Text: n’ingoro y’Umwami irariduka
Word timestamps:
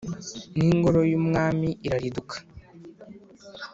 n’ingoro 0.55 0.99
y’Umwami 1.11 1.69
irariduka 1.85 2.35